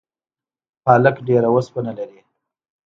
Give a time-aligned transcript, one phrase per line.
[0.83, 2.19] پالک ډیره اوسپنه لري